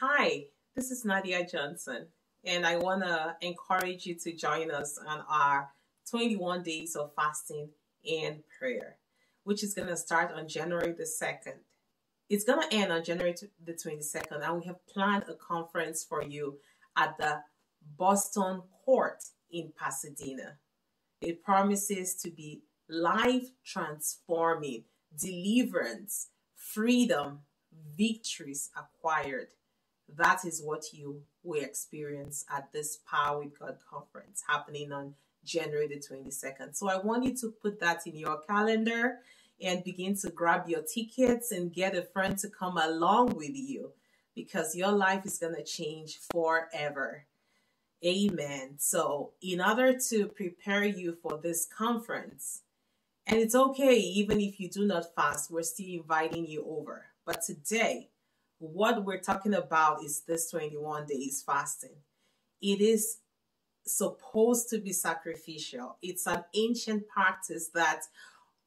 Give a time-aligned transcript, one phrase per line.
[0.00, 2.06] Hi, this is Nadia Johnson,
[2.44, 5.68] and I want to encourage you to join us on our
[6.10, 7.68] 21 days of fasting
[8.10, 8.96] and prayer,
[9.44, 11.58] which is going to start on January the 2nd.
[12.30, 13.34] It's going to end on January
[13.64, 16.58] the 22nd, and we have planned a conference for you
[16.96, 17.42] at the
[17.96, 20.56] Boston Court in Pasadena.
[21.20, 24.84] It promises to be life transforming,
[25.16, 27.40] deliverance, freedom,
[27.96, 29.48] victories acquired.
[30.16, 35.88] That is what you will experience at this Power with God conference happening on January
[35.88, 36.76] the 22nd.
[36.76, 39.18] So I want you to put that in your calendar
[39.60, 43.92] and begin to grab your tickets and get a friend to come along with you
[44.34, 47.26] because your life is going to change forever.
[48.04, 48.74] Amen.
[48.78, 52.62] So, in order to prepare you for this conference,
[53.26, 57.06] and it's okay even if you do not fast, we're still inviting you over.
[57.24, 58.08] But today,
[58.62, 61.96] what we're talking about is this 21 days fasting.
[62.60, 63.18] It is
[63.84, 65.96] supposed to be sacrificial.
[66.00, 68.02] It's an ancient practice that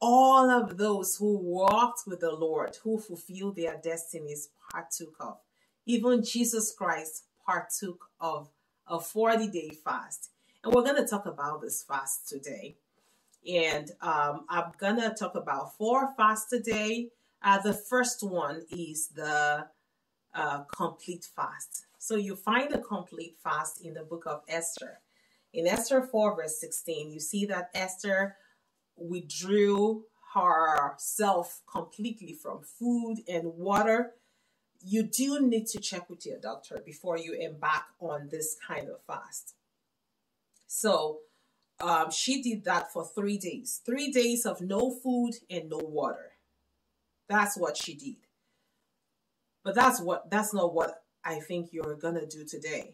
[0.02, 5.38] all of those who walked with the Lord, who fulfilled their destinies, partook of.
[5.86, 8.50] Even Jesus Christ partook of
[8.88, 10.32] a 40 day fast.
[10.64, 12.76] And we're going to talk about this fast today.
[13.50, 17.10] And um, I'm going to talk about four fasts today.
[17.42, 19.68] Uh, the first one is the
[20.36, 21.86] uh, complete fast.
[21.98, 25.00] So you find a complete fast in the book of Esther.
[25.54, 28.36] In Esther 4, verse 16, you see that Esther
[28.98, 34.12] withdrew herself completely from food and water.
[34.84, 39.02] You do need to check with your doctor before you embark on this kind of
[39.08, 39.56] fast.
[40.68, 41.20] So
[41.80, 46.32] um, she did that for three days three days of no food and no water.
[47.28, 48.25] That's what she did.
[49.66, 52.94] But that's what that's not what I think you're gonna do today.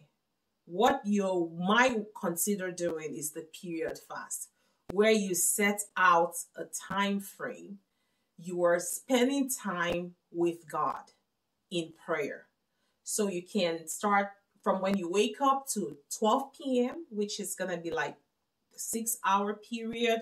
[0.66, 4.48] What you might consider doing is the period fast,
[4.94, 7.80] where you set out a time frame.
[8.38, 11.12] You are spending time with God
[11.70, 12.48] in prayer.
[13.04, 14.30] So you can start
[14.64, 18.16] from when you wake up to 12 p.m., which is gonna be like
[18.78, 20.22] six hour period,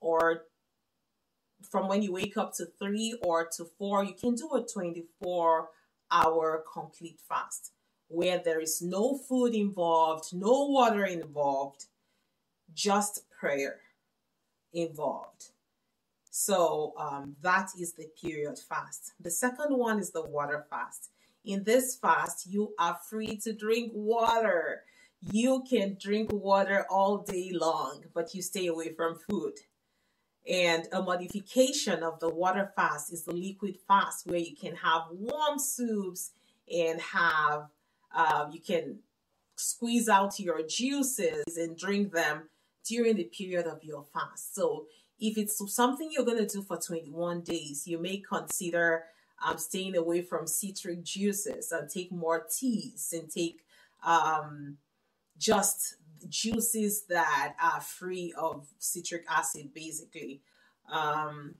[0.00, 0.44] or
[1.68, 5.68] from when you wake up to three or to four, you can do a 24
[6.10, 7.72] hour complete fast
[8.08, 11.84] where there is no food involved, no water involved,
[12.74, 13.80] just prayer
[14.72, 15.50] involved.
[16.30, 19.12] So um, that is the period fast.
[19.20, 21.10] The second one is the water fast.
[21.44, 24.82] In this fast, you are free to drink water.
[25.20, 29.54] You can drink water all day long, but you stay away from food.
[30.48, 35.02] And a modification of the water fast is the liquid fast, where you can have
[35.10, 36.30] warm soups
[36.72, 37.68] and have,
[38.14, 39.00] uh, you can
[39.56, 42.48] squeeze out your juices and drink them
[42.86, 44.54] during the period of your fast.
[44.54, 44.86] So
[45.20, 49.04] if it's something you're going to do for 21 days, you may consider
[49.44, 53.60] um, staying away from citric juices and take more teas and take
[54.04, 54.78] um,
[55.38, 55.96] just
[56.28, 60.42] juices that are free of citric acid, basically.
[60.90, 61.54] Um,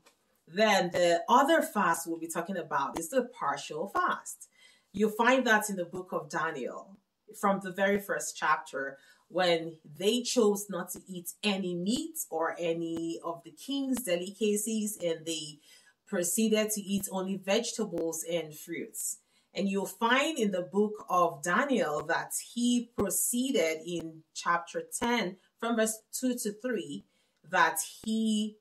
[0.47, 4.49] then the other fast we'll be talking about is the partial fast.
[4.93, 6.99] You'll find that in the book of Daniel
[7.39, 13.21] from the very first chapter when they chose not to eat any meat or any
[13.23, 15.59] of the king's delicacies and they
[16.07, 19.19] proceeded to eat only vegetables and fruits.
[19.55, 25.77] And you'll find in the book of Daniel that he proceeded in chapter 10 from
[25.77, 27.05] verse 2 to 3
[27.51, 28.57] that he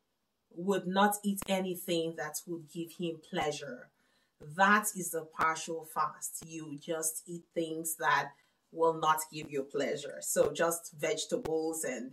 [0.55, 3.89] would not eat anything that would give him pleasure.
[4.55, 6.43] That is the partial fast.
[6.45, 8.29] You just eat things that
[8.71, 10.17] will not give you pleasure.
[10.21, 12.11] So just vegetables and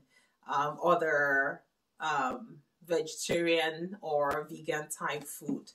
[0.52, 1.62] um, other
[2.00, 5.70] um, vegetarian or vegan type food.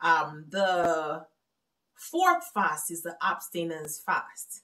[0.00, 1.24] Um, the
[1.96, 4.62] Fourth fast is the abstinence fast.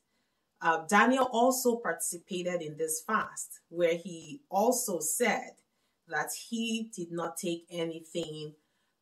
[0.60, 5.52] Uh, Daniel also participated in this fast, where he also said
[6.08, 8.54] that he did not take anything,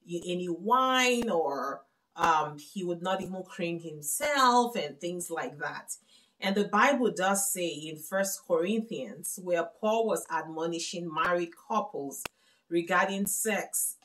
[0.08, 1.82] any wine, or
[2.16, 5.92] um, he would not even cream himself and things like that.
[6.40, 12.22] And the Bible does say in First Corinthians, where Paul was admonishing married couples
[12.70, 13.96] regarding sex,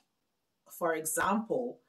[0.69, 1.79] for example,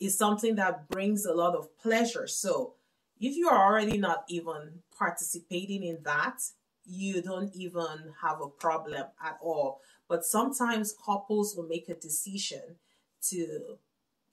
[0.00, 2.26] is something that brings a lot of pleasure.
[2.26, 2.74] So
[3.20, 6.40] if you are already not even participating in that,
[6.84, 9.80] you don't even have a problem at all.
[10.08, 12.76] But sometimes couples will make a decision
[13.30, 13.78] to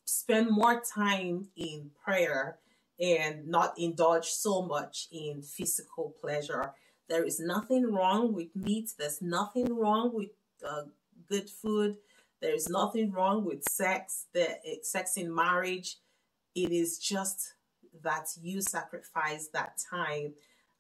[0.04, 2.58] spend more time in prayer
[3.00, 6.74] and not indulge so much in physical pleasure.
[7.08, 8.92] There is nothing wrong with meat.
[8.98, 10.30] There's nothing wrong with
[10.68, 10.84] uh,
[11.30, 11.98] good food.
[12.42, 14.26] There's nothing wrong with sex.
[14.34, 15.98] The eh, sex in marriage.
[16.56, 17.54] It is just
[18.04, 20.34] that you sacrifice that time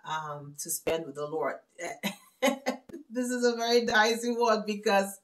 [0.05, 1.55] um, to spend with the Lord.
[2.41, 5.19] this is a very dicey one because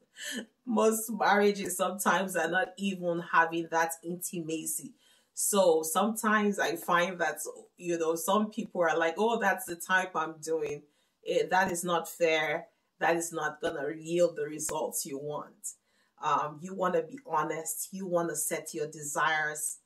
[0.66, 4.94] most marriages sometimes are not even having that intimacy.
[5.34, 7.40] So sometimes I find that,
[7.78, 10.84] you know, some people are like, oh, that's the type I'm doing.
[11.24, 12.68] It, eh, that is not fair.
[13.00, 15.74] That is not going to yield the results you want.
[16.22, 17.90] Um, you want to be honest.
[17.92, 19.78] You want to set your desires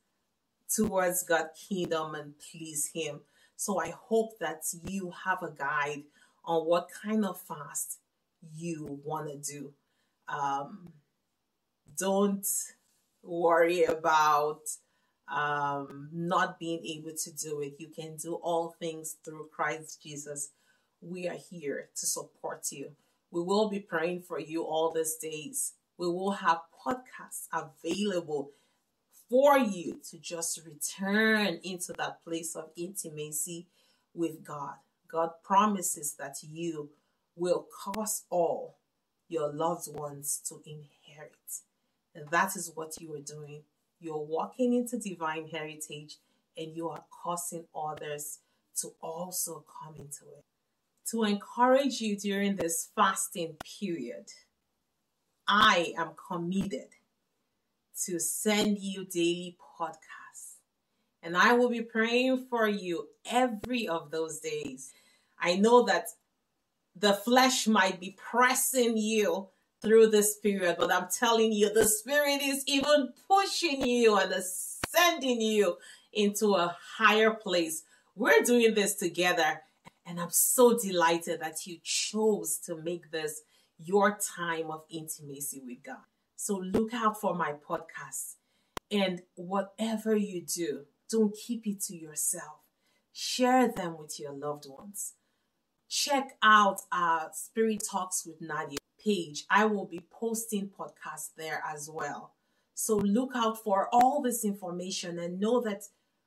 [0.74, 3.20] towards God's kingdom and please Him.
[3.56, 6.04] So I hope that you have a guide
[6.44, 7.98] on what kind of fast
[8.54, 9.72] you want to do.
[10.28, 10.88] Um,
[11.96, 12.46] don't
[13.22, 14.62] worry about
[15.28, 17.74] um, not being able to do it.
[17.78, 20.50] You can do all things through Christ Jesus.
[21.00, 22.90] We are here to support you.
[23.30, 25.74] We will be praying for you all these days.
[25.98, 28.50] We will have podcasts available
[29.28, 33.66] for you to just return into that place of intimacy
[34.14, 34.74] with God.
[35.08, 36.90] God promises that you
[37.36, 38.76] will cause all
[39.28, 41.32] your loved ones to inherit.
[42.14, 43.62] And that is what you are doing.
[44.00, 46.16] You're walking into divine heritage
[46.56, 48.40] and you are causing others
[48.80, 50.44] to also come into it.
[51.10, 54.26] To encourage you during this fasting period,
[55.46, 56.88] I am committed
[58.04, 60.56] to send you daily podcasts.
[61.22, 64.92] And I will be praying for you every of those days.
[65.38, 66.08] I know that
[66.96, 69.48] the flesh might be pressing you
[69.80, 74.32] through this period, but I'm telling you, the Spirit is even pushing you and
[74.92, 75.76] sending you
[76.12, 77.82] into a higher place.
[78.14, 79.62] We're doing this together,
[80.06, 83.42] and I'm so delighted that you chose to make this
[83.84, 86.04] your time of intimacy with God.
[86.36, 88.36] So look out for my podcasts.
[88.90, 92.60] And whatever you do, don't keep it to yourself.
[93.12, 95.14] Share them with your loved ones.
[95.88, 99.44] Check out our Spirit Talks with Nadia page.
[99.50, 102.34] I will be posting podcasts there as well.
[102.74, 105.84] So look out for all this information and know that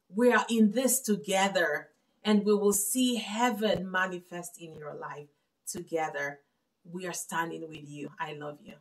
[0.07, 1.90] we are in this together
[2.24, 5.30] and we will see heaven manifest in your life
[5.68, 6.40] together.
[6.86, 8.10] We are standing with you.
[8.20, 8.76] I love you.